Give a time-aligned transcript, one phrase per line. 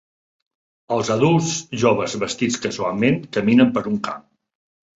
[0.95, 1.51] Els adults
[1.85, 4.29] joves vestits casualment caminen per un camp.